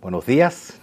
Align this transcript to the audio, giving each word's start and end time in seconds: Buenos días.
Buenos 0.00 0.26
días. 0.26 0.80